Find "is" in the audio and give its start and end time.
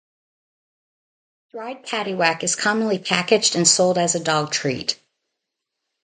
2.41-2.55